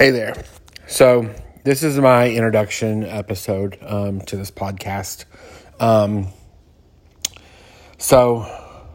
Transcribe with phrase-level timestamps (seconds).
[0.00, 0.32] Hey there.
[0.86, 1.28] So,
[1.62, 5.26] this is my introduction episode um, to this podcast.
[5.78, 6.28] Um,
[7.98, 8.46] so,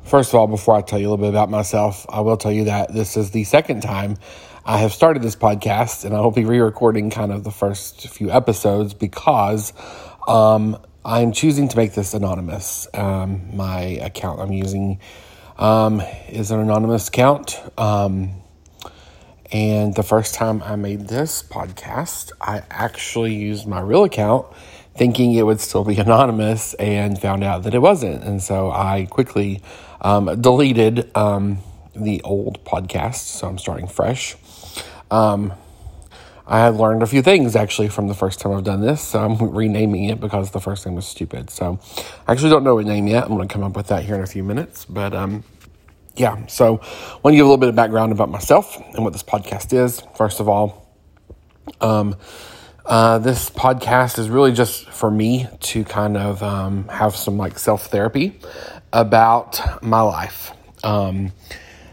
[0.06, 2.52] first of all, before I tell you a little bit about myself, I will tell
[2.52, 4.18] you that this is the second time
[4.66, 8.08] I have started this podcast, and I will be re recording kind of the first
[8.08, 9.74] few episodes because
[10.28, 10.76] um,
[11.06, 12.88] I'm choosing to make this anonymous.
[12.96, 15.00] Um, my account I'm using
[15.60, 17.62] um, is an anonymous account.
[17.78, 18.42] Um,
[19.56, 24.48] and the first time I made this podcast, I actually used my real account
[24.98, 28.22] thinking it would still be anonymous and found out that it wasn't.
[28.26, 29.62] And so I quickly
[30.02, 31.60] um, deleted um,
[31.96, 33.16] the old podcast.
[33.16, 34.36] So I'm starting fresh.
[35.10, 35.54] Um,
[36.46, 39.00] I had learned a few things actually from the first time I've done this.
[39.00, 41.50] So I'm renaming it because the first name was stupid.
[41.50, 41.80] So
[42.28, 43.24] I actually don't know a name yet.
[43.24, 44.84] I'm going to come up with that here in a few minutes.
[44.84, 45.46] But um,
[46.16, 49.14] yeah, so I want to give a little bit of background about myself and what
[49.14, 50.02] this podcast is.
[50.16, 50.90] First of all,
[51.82, 52.16] um,
[52.86, 57.58] uh, this podcast is really just for me to kind of um, have some like
[57.60, 58.40] self therapy
[58.94, 60.52] about my life.
[60.84, 61.34] Um,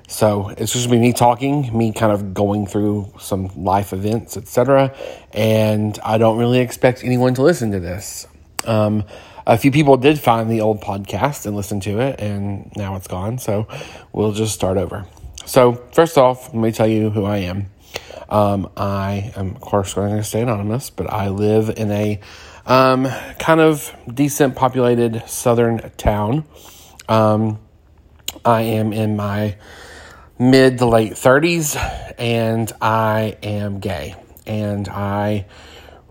[0.06, 4.95] so it's just me talking, me kind of going through some life events, etc.
[5.33, 8.27] And I don't really expect anyone to listen to this.
[8.64, 9.05] Um,
[9.47, 13.09] a few people did find the old podcast and listen to it, and now it's
[13.09, 13.39] gone.
[13.39, 13.69] So
[14.12, 15.07] we'll just start over.
[15.45, 17.67] So, first off, let me tell you who I am.
[18.29, 22.20] Um, I am, of course, going to stay anonymous, but I live in a
[22.65, 23.07] um,
[23.39, 26.45] kind of decent populated southern town.
[27.09, 27.59] Um,
[28.45, 29.57] I am in my
[30.39, 31.77] mid to late 30s,
[32.19, 34.15] and I am gay.
[34.47, 35.47] And I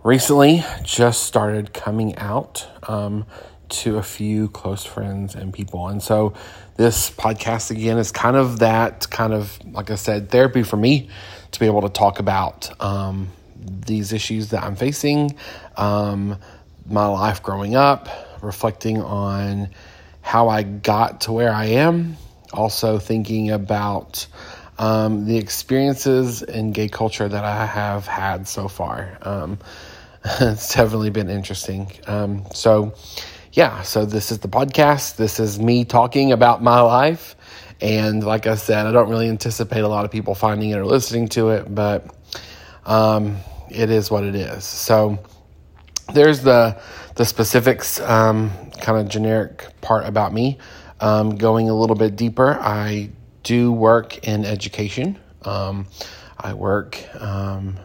[0.03, 3.25] recently just started coming out um,
[3.69, 5.87] to a few close friends and people.
[5.87, 6.33] And so
[6.77, 11.09] this podcast again is kind of that kind of, like I said, therapy for me
[11.51, 15.35] to be able to talk about um, these issues that I'm facing,
[15.77, 16.37] um,
[16.87, 18.09] my life growing up,
[18.41, 19.69] reflecting on
[20.21, 22.17] how I got to where I am,
[22.53, 24.27] also thinking about
[24.79, 29.17] um, the experiences in gay culture that I have had so far.
[29.21, 29.59] Um,
[30.41, 31.91] it's definitely been interesting.
[32.07, 32.93] Um, so,
[33.53, 35.15] yeah, so this is the podcast.
[35.15, 37.35] This is me talking about my life.
[37.81, 40.85] And like I said, I don't really anticipate a lot of people finding it or
[40.85, 42.05] listening to it, but
[42.85, 43.37] um,
[43.69, 44.63] it is what it is.
[44.63, 45.17] So,
[46.13, 46.79] there's the
[47.15, 50.57] the specifics, um, kind of generic part about me.
[50.99, 53.09] Um, going a little bit deeper, I
[53.43, 55.17] do work in education.
[55.43, 55.87] Um,
[56.37, 57.79] I work um,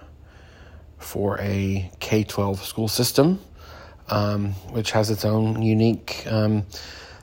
[0.99, 3.41] for a K 12 school system,
[4.09, 6.65] um, which has its own unique um,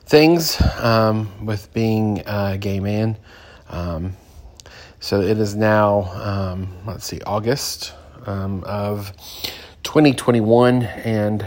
[0.04, 3.16] things um, with being a gay man.
[3.68, 4.16] Um,
[5.00, 7.92] so it is now, um, let's see, August
[8.26, 9.12] of
[9.82, 11.46] 2021, and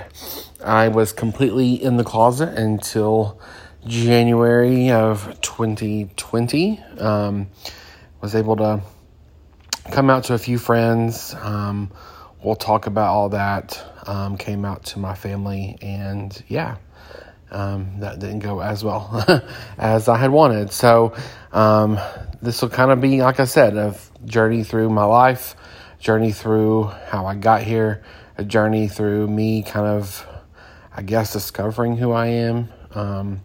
[0.64, 3.42] I was completely in the closet until
[3.88, 6.84] January of 2020.
[8.22, 8.82] was able to
[9.92, 11.34] come out to a few friends.
[11.42, 11.92] Um,
[12.48, 13.84] we'll talk about all that.
[14.08, 16.78] Um, came out to my family, and yeah,
[17.52, 19.44] um, that didn't go as well
[19.78, 20.72] as I had wanted.
[20.72, 21.14] So
[21.52, 22.00] um,
[22.42, 25.56] this will kind of be, like I said, a journey through my life,
[26.00, 28.02] journey through how I got here,
[28.38, 30.26] a journey through me kind of,
[30.96, 33.42] I guess, discovering who I am, um,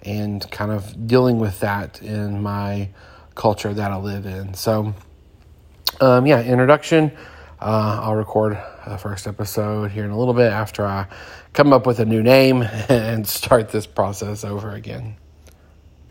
[0.00, 2.88] and kind of dealing with that in my
[3.34, 4.54] culture that I live in.
[4.54, 4.94] So,
[6.00, 7.12] um, yeah, introduction.
[7.60, 11.06] Uh, I'll record the first episode here in a little bit after I
[11.52, 15.16] come up with a new name and start this process over again.